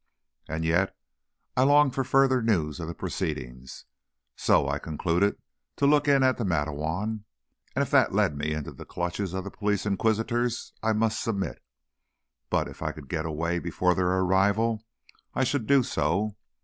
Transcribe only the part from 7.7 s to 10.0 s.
and if that led me into the clutches of the police